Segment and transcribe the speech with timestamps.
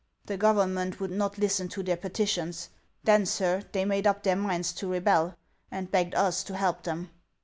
[0.25, 2.69] The government would not listen to their peti tions.
[3.03, 5.35] Then, sir, they made up their minds to rebel,
[5.69, 7.11] and begged us to help them.